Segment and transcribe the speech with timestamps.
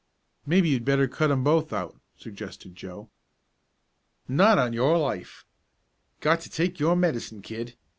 [0.47, 3.11] "Maybe you'd better cut 'em both out," suggested Joe.
[4.27, 5.45] "Not on your life!
[6.21, 7.75] Got to take your medicine, kid!"